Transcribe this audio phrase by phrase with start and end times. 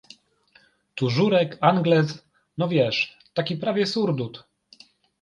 [0.95, 2.25] Tużurek, anglez,
[2.57, 4.47] no wiesz, taki prawie surdut.